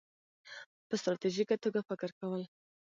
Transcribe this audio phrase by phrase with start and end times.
[0.85, 2.41] -په ستراتیژیکه توګه فکر کول